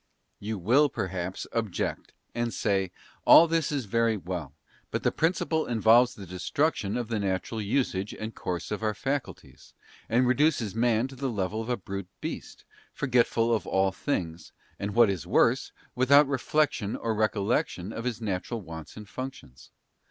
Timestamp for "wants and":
18.61-19.07